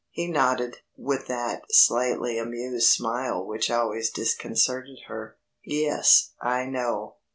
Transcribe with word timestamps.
He 0.09 0.25
nodded, 0.27 0.77
with 0.97 1.27
that 1.27 1.61
slightly 1.71 2.39
amused 2.39 2.87
smile 2.87 3.45
which 3.45 3.69
always 3.69 4.09
disconcerted 4.09 5.01
her. 5.05 5.37
"Yes, 5.63 6.31
I 6.41 6.65
know. 6.65 7.17